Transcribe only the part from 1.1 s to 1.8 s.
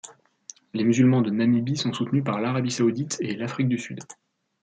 de Namibie